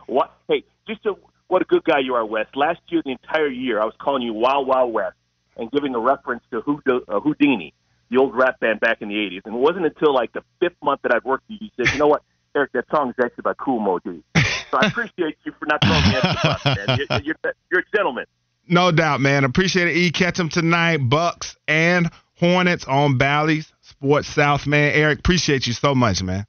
what? 0.08 0.34
Hey, 0.48 0.64
just 0.88 1.06
a, 1.06 1.14
what 1.48 1.62
a 1.62 1.66
good 1.66 1.84
guy 1.84 2.00
you 2.00 2.16
are, 2.16 2.26
Wes. 2.26 2.48
Last 2.56 2.80
year, 2.90 3.02
the 3.04 3.12
entire 3.12 3.48
year, 3.48 3.82
I 3.82 3.86
was 3.86 3.96
calling 4.00 4.22
you 4.22 4.34
Wild 4.34 4.68
Wild 4.68 4.94
West 4.94 5.16
and 5.58 5.72
giving 5.72 5.96
a 5.96 6.00
reference 6.00 6.44
to 6.52 6.60
uh, 6.60 7.20
Whodini 7.20 7.74
the 8.10 8.18
old 8.18 8.36
rap 8.36 8.60
band 8.60 8.80
back 8.80 9.02
in 9.02 9.10
the 9.10 9.16
80s. 9.16 9.42
And 9.46 9.56
it 9.56 9.60
wasn't 9.60 9.86
until 9.86 10.14
like 10.14 10.34
the 10.34 10.44
fifth 10.60 10.78
month 10.84 11.02
that 11.04 11.14
I've 11.14 11.26
worked 11.26 11.44
with 11.50 11.62
you, 11.62 11.70
you 11.78 11.86
said, 11.86 11.94
you 11.94 12.00
know 12.00 12.08
what, 12.08 12.24
Eric, 12.56 12.72
that 12.74 12.86
song 12.90 13.10
is 13.10 13.16
actually 13.24 13.44
by 13.44 13.54
Cool 13.54 14.00
Dee. 14.00 14.24
So 14.72 14.78
I 14.82 14.88
appreciate 14.88 15.38
you 15.44 15.54
for 15.60 15.66
not 15.66 15.82
throwing 15.84 16.04
me 16.04 16.16
at 16.16 16.22
the 16.22 16.40
bus, 16.44 16.66
man. 16.66 16.98
You're, 16.98 17.22
you're, 17.22 17.54
you're 17.72 17.82
a 17.82 17.96
gentleman. 17.98 18.26
No 18.68 18.92
doubt, 18.92 19.20
man. 19.20 19.44
Appreciate 19.44 19.88
it. 19.88 19.98
E, 19.98 20.12
catch 20.12 20.38
them 20.38 20.50
tonight. 20.50 20.98
Bucks 20.98 21.58
and 21.68 22.10
Hornets 22.36 22.86
on 22.86 23.18
Bally's 23.18 23.72
Sports 23.82 24.28
South, 24.28 24.68
man. 24.68 24.94
Eric, 24.94 25.20
appreciate 25.20 25.66
you 25.66 25.74
so 25.74 25.96
much, 25.96 26.22
man. 26.22 26.46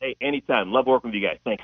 Hey, 0.00 0.16
anytime. 0.20 0.72
Love 0.72 0.86
working 0.86 1.10
with 1.10 1.20
you 1.20 1.26
guys. 1.26 1.38
Thanks. 1.44 1.62